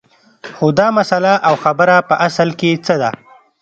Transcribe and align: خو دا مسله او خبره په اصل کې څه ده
خو 0.55 0.67
دا 0.79 0.87
مسله 0.97 1.33
او 1.47 1.53
خبره 1.63 1.95
په 2.09 2.15
اصل 2.27 2.49
کې 2.59 2.71
څه 2.85 2.95
ده 3.01 3.09